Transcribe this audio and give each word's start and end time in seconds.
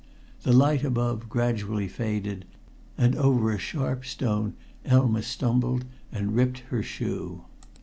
The 0.41 0.51
light 0.51 0.83
above 0.83 1.29
gradually 1.29 1.87
faded, 1.87 2.45
and 2.97 3.15
over 3.15 3.51
a 3.51 3.59
sharp 3.59 4.03
stone 4.03 4.55
Elma 4.83 5.21
stumbled 5.21 5.85
and 6.11 6.35
ripped 6.35 6.61
her 6.71 6.81
shoe. 6.81 7.43